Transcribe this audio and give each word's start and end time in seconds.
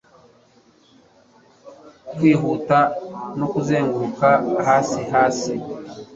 Kwihuta 2.13 2.79
no 3.37 3.45
kuzenguruka 3.51 4.29
hasi 4.67 5.01
hasi 5.13 5.53